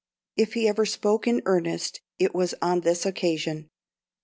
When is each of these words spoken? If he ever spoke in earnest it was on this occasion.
If 0.35 0.53
he 0.55 0.67
ever 0.67 0.87
spoke 0.87 1.27
in 1.27 1.43
earnest 1.45 2.01
it 2.17 2.33
was 2.33 2.55
on 2.59 2.79
this 2.81 3.05
occasion. 3.05 3.69